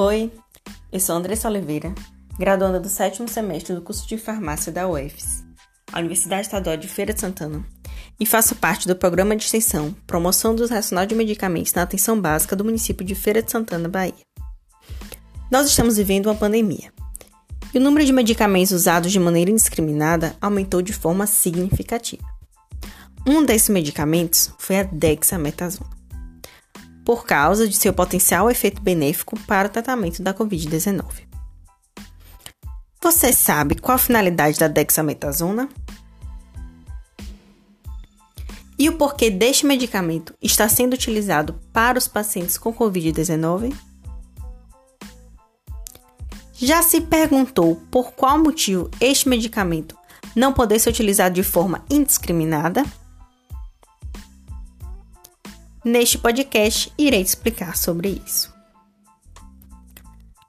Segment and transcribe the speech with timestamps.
[0.00, 0.30] Oi,
[0.92, 1.92] eu sou Andressa Oliveira,
[2.38, 5.42] graduanda do sétimo semestre do curso de farmácia da UFES,
[5.92, 7.66] a Universidade Estadual de Feira de Santana,
[8.20, 12.54] e faço parte do programa de extensão Promoção dos Racional de Medicamentos na Atenção Básica
[12.54, 14.14] do município de Feira de Santana, Bahia.
[15.50, 16.92] Nós estamos vivendo uma pandemia,
[17.74, 22.22] e o número de medicamentos usados de maneira indiscriminada aumentou de forma significativa.
[23.26, 25.97] Um desses medicamentos foi a dexametasona
[27.08, 31.26] por causa de seu potencial efeito benéfico para o tratamento da Covid-19.
[33.00, 35.70] Você sabe qual a finalidade da dexametasona?
[38.78, 43.74] E o porquê deste medicamento está sendo utilizado para os pacientes com Covid-19?
[46.52, 49.96] Já se perguntou por qual motivo este medicamento
[50.36, 52.84] não poder ser utilizado de forma indiscriminada?
[55.88, 58.52] Neste podcast, irei te explicar sobre isso.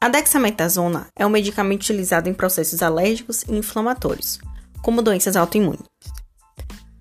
[0.02, 4.38] A dexametasona é um medicamento utilizado em processos alérgicos e inflamatórios,
[4.82, 5.86] como doenças autoimunes.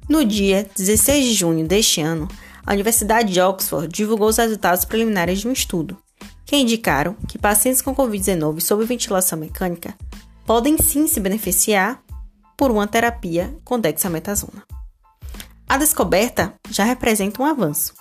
[0.09, 2.29] No dia 16 de junho deste ano,
[2.65, 5.99] a Universidade de Oxford divulgou os resultados preliminares de um estudo,
[6.47, 9.97] que indicaram que pacientes com Covid-19 sob ventilação mecânica
[10.47, 12.01] podem sim se beneficiar
[12.57, 14.63] por uma terapia com dexametasona.
[15.69, 17.95] A descoberta já representa um avanço,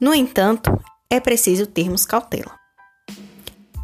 [0.00, 0.70] no entanto,
[1.10, 2.58] é preciso termos cautela.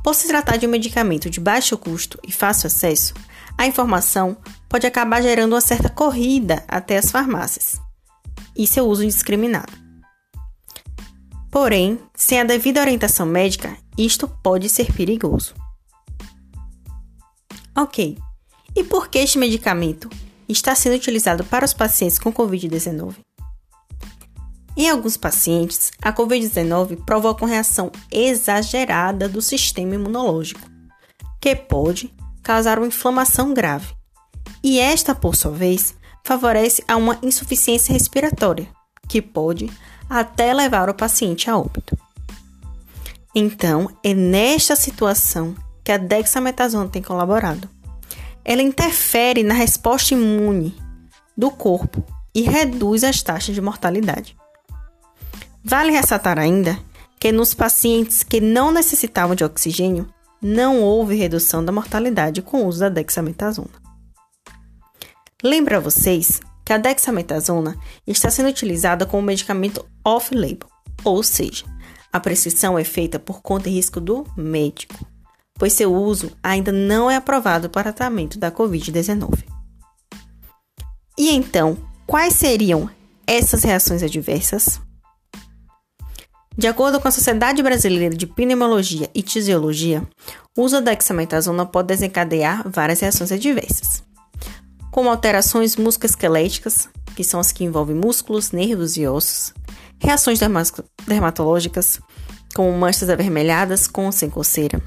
[0.02, 3.12] Por se tratar de um medicamento de baixo custo e fácil acesso,
[3.58, 4.36] a informação
[4.68, 7.80] pode acabar gerando uma certa corrida até as farmácias
[8.56, 9.72] e seu uso indiscriminado.
[11.50, 15.54] Porém, sem a devida orientação médica, isto pode ser perigoso.
[17.76, 18.16] Ok,
[18.74, 20.08] e por que este medicamento
[20.48, 23.25] está sendo utilizado para os pacientes com Covid-19?
[24.76, 30.68] Em alguns pacientes, a Covid-19 provoca uma reação exagerada do sistema imunológico,
[31.40, 33.94] que pode causar uma inflamação grave.
[34.62, 38.68] E esta, por sua vez, favorece a uma insuficiência respiratória,
[39.08, 39.70] que pode
[40.10, 41.96] até levar o paciente a óbito.
[43.34, 47.68] Então, é nesta situação que a dexametasona tem colaborado.
[48.44, 50.76] Ela interfere na resposta imune
[51.36, 52.04] do corpo
[52.34, 54.36] e reduz as taxas de mortalidade.
[55.68, 56.78] Vale ressaltar ainda
[57.18, 60.08] que nos pacientes que não necessitavam de oxigênio,
[60.40, 63.70] não houve redução da mortalidade com o uso da dexametasona.
[65.42, 67.76] Lembra vocês que a dexametasona
[68.06, 70.68] está sendo utilizada como medicamento off-label,
[71.02, 71.64] ou seja,
[72.12, 75.04] a prescrição é feita por conta e risco do médico,
[75.54, 79.42] pois seu uso ainda não é aprovado para tratamento da Covid-19.
[81.18, 81.76] E então,
[82.06, 82.88] quais seriam
[83.26, 84.85] essas reações adversas?
[86.58, 90.02] De acordo com a Sociedade Brasileira de Pneumologia e Tisiologia,
[90.56, 94.02] o uso da dexametasona pode desencadear várias reações adversas,
[94.90, 99.52] como alterações musculoesqueléticas, que são as que envolvem músculos, nervos e ossos,
[100.00, 100.40] reações
[101.06, 102.00] dermatológicas,
[102.54, 104.80] como manchas avermelhadas com ou sem coceira,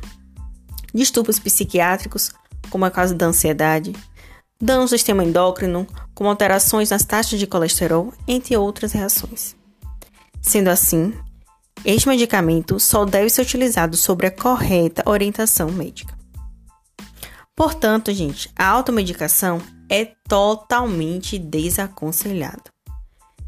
[0.92, 2.32] distúrbios psiquiátricos,
[2.72, 3.94] como a causa da ansiedade,
[4.60, 9.56] danos do sistema endócrino, como alterações nas taxas de colesterol, entre outras reações.
[10.42, 11.14] Sendo assim,
[11.86, 16.18] este medicamento só deve ser utilizado sobre a correta orientação médica.
[17.56, 22.64] Portanto, gente, a automedicação é totalmente desaconselhada.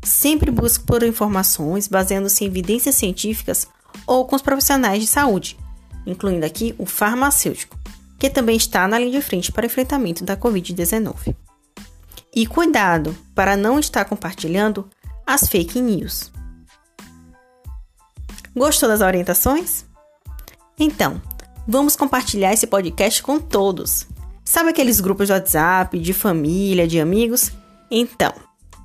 [0.03, 3.68] Sempre busque por informações baseando-se em evidências científicas
[4.08, 5.58] ou com os profissionais de saúde,
[6.06, 7.80] incluindo aqui o farmacêutico,
[8.18, 11.36] que também está na linha de frente para enfrentamento da Covid-19.
[12.36, 14.90] E cuidado para não estar compartilhando
[15.25, 16.31] as fake news.
[18.53, 19.85] Gostou das orientações?
[20.78, 21.22] Então,
[21.66, 24.06] vamos compartilhar esse podcast com todos.
[24.44, 27.53] Sabe aqueles grupos de WhatsApp, de família, de amigos?
[27.90, 28.34] Então,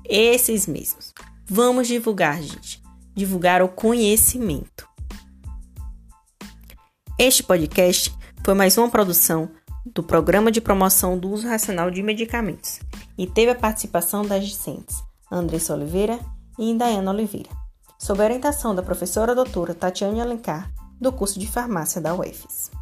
[0.05, 1.13] esses mesmos.
[1.45, 2.81] Vamos divulgar, gente.
[3.13, 4.87] Divulgar o conhecimento.
[7.19, 8.15] Este podcast
[8.45, 9.49] foi mais uma produção
[9.85, 12.79] do Programa de Promoção do Uso Racional de Medicamentos
[13.17, 16.17] e teve a participação das discentes Andressa Oliveira
[16.57, 17.66] e Indaiana Oliveira
[17.97, 22.76] sob a orientação da professora doutora Tatiane Alencar, do curso de farmácia da UFES.